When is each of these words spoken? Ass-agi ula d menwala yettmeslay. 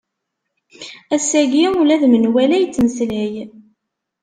Ass-agi 1.15 1.65
ula 1.79 1.95
d 2.01 2.03
menwala 2.11 2.57
yettmeslay. 2.59 3.35